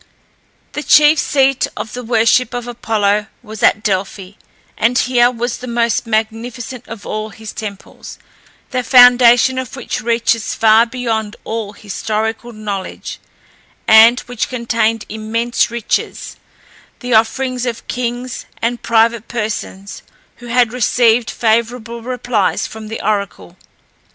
[0.71, 4.31] The chief seat of the worship of Apollo was at Delphi,
[4.75, 8.17] and here was the most magnificent of all his temples,
[8.71, 13.19] the foundation of which reaches far beyond all historical knowledge,
[13.87, 16.35] and which contained immense riches,
[17.01, 20.01] the offerings of kings and private persons,
[20.37, 23.55] who had received favourable replies from the oracle.